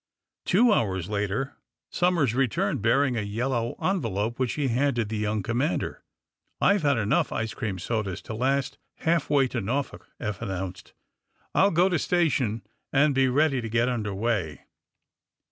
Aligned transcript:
Two 0.45 0.73
hours 0.73 1.09
later 1.09 1.57
Somers 1.91 2.33
returned, 2.33 2.81
bearing 2.81 3.15
a 3.15 3.21
yellow 3.21 3.73
envelope, 3.79 4.39
which 4.39 4.53
he 4.53 4.67
handed 4.69 5.09
the 5.09 5.17
young 5.17 5.43
commander. 5.43 6.03
"I've 6.59 6.81
had 6.81 6.97
enough 6.97 7.31
ice 7.31 7.53
cream 7.53 7.77
sodas 7.77 8.19
to 8.23 8.33
last 8.33 8.79
half 9.05 9.29
way 9.29 9.47
to 9.49 9.61
Norfolk," 9.61 10.09
Eph 10.19 10.41
announced. 10.41 10.93
"I'll 11.53 11.69
go 11.69 11.87
to 11.87 11.99
station 11.99 12.63
and 12.91 13.13
be 13.13 13.27
ready 13.27 13.61
to 13.61 13.69
get 13.69 13.89
under 13.89 14.11
way." 14.15 14.61